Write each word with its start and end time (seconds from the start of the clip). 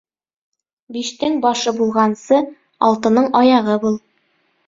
Биштең 0.95 1.35
башы 1.43 1.73
булғансы, 1.81 2.41
алтының 2.89 3.31
аяғы 3.43 3.79
бул. 3.87 4.01